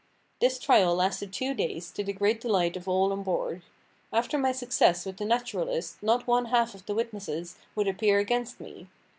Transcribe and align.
This 0.39 0.57
trial 0.57 0.95
lasted 0.95 1.31
two 1.31 1.53
days, 1.53 1.91
to 1.91 2.03
the 2.03 2.11
great 2.11 2.41
delight 2.41 2.75
of 2.75 2.87
all 2.87 3.11
on 3.11 3.21
board. 3.21 3.61
After 4.11 4.35
my 4.39 4.51
success 4.51 5.05
with 5.05 5.17
the 5.17 5.25
"naturalist" 5.25 6.01
not 6.01 6.25
one 6.25 6.45
half 6.45 6.73
of 6.73 6.83
the 6.87 6.95
witnesses 6.95 7.55
would 7.75 7.87
appear 7.87 8.17
against 8.17 8.59
me. 8.59 8.87